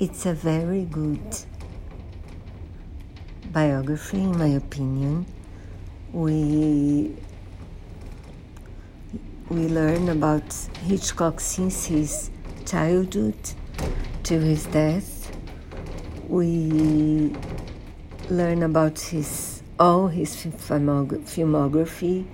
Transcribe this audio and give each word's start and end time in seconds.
It's 0.00 0.26
a 0.26 0.32
very 0.32 0.84
good 0.84 1.18
biography, 3.52 4.18
in 4.18 4.38
my 4.38 4.46
opinion. 4.46 5.26
We 6.12 7.16
we 9.48 9.66
learn 9.66 10.08
about 10.08 10.54
Hitchcock 10.86 11.40
since 11.40 11.86
his 11.86 12.30
childhood 12.64 13.34
to 14.22 14.38
his 14.38 14.66
death. 14.66 15.36
We 16.28 17.34
learn 18.30 18.62
about 18.62 19.00
his 19.00 19.64
all 19.80 20.06
his 20.06 20.36
filmography, 20.36 22.24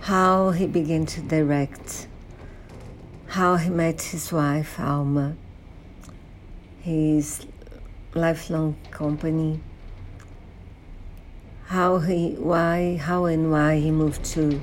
how 0.00 0.50
he 0.50 0.66
began 0.66 1.06
to 1.06 1.20
direct, 1.20 2.08
how 3.28 3.54
he 3.54 3.70
met 3.70 4.02
his 4.02 4.32
wife 4.32 4.80
Alma 4.80 5.36
his 6.86 7.44
lifelong 8.14 8.76
company, 8.92 9.58
how 11.64 11.98
he, 11.98 12.36
why, 12.38 12.96
how 12.96 13.24
and 13.24 13.50
why 13.50 13.76
he 13.80 13.90
moved 13.90 14.24
to 14.24 14.60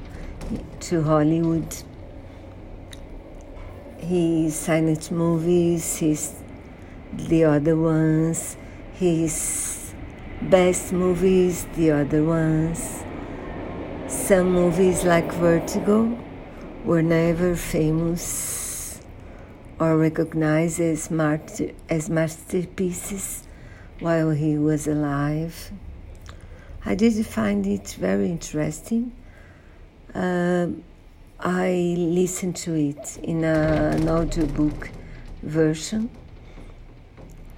to 0.79 1.03
Hollywood. 1.03 1.75
His 3.97 4.55
silent 4.55 5.11
movies, 5.11 5.97
his 5.97 6.33
the 7.13 7.43
other 7.43 7.75
ones, 7.75 8.55
his 8.93 9.93
best 10.41 10.93
movies, 10.93 11.67
the 11.75 11.91
other 11.91 12.23
ones. 12.23 13.03
Some 14.07 14.53
movies 14.53 15.03
like 15.03 15.29
Vertigo 15.33 16.17
were 16.85 17.01
never 17.01 17.57
famous 17.57 18.62
or 19.79 19.97
recognized 19.97 20.79
as, 20.79 21.09
master, 21.09 21.71
as 21.89 22.09
masterpieces 22.09 23.43
while 23.99 24.31
he 24.31 24.57
was 24.57 24.87
alive. 24.87 25.71
I 26.85 26.95
did 26.95 27.25
find 27.25 27.65
it 27.65 27.95
very 27.99 28.29
interesting. 28.29 29.13
Uh, 30.13 30.67
I 31.39 31.95
listened 31.97 32.55
to 32.57 32.73
it 32.73 33.17
in 33.23 33.43
a, 33.43 33.91
an 33.95 34.07
audiobook 34.07 34.89
version. 35.41 36.09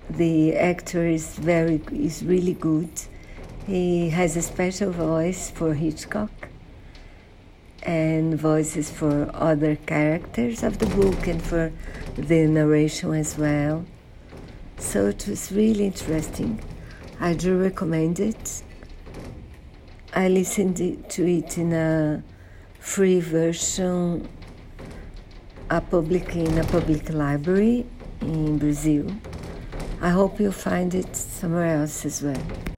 The 0.10 0.56
actor 0.56 1.06
is 1.06 1.36
very 1.36 1.82
is 1.92 2.24
really 2.24 2.54
good. 2.54 2.90
He 3.66 4.10
has 4.10 4.38
a 4.38 4.42
special 4.42 4.92
voice 4.92 5.50
for 5.50 5.74
Hitchcock 5.74 6.50
and 7.86 8.38
voices 8.40 8.90
for 8.90 9.30
other 9.34 9.76
characters 9.76 10.64
of 10.64 10.80
the 10.80 10.88
book 10.88 11.28
and 11.28 11.42
for 11.42 11.72
the 12.16 12.48
narration 12.48 13.14
as 13.14 13.38
well. 13.38 13.86
So 14.78 15.08
it 15.08 15.28
was 15.28 15.52
really 15.52 15.86
interesting. 15.86 16.60
I 17.20 17.34
do 17.34 17.58
recommend 17.62 18.20
it. 18.20 18.64
I 20.14 20.28
listened 20.28 20.78
to 20.78 21.28
it 21.28 21.58
in 21.58 21.74
a 21.74 22.24
free 22.80 23.20
version 23.20 24.28
a 25.70 25.82
public 25.82 26.36
in 26.36 26.58
a 26.60 26.64
public 26.66 27.10
library 27.10 27.86
in 28.22 28.58
Brazil. 28.58 29.08
I 30.00 30.10
hope 30.10 30.40
you'll 30.40 30.52
find 30.52 30.94
it 30.94 31.16
somewhere 31.16 31.78
else 31.78 32.06
as 32.06 32.22
well. 32.22 32.66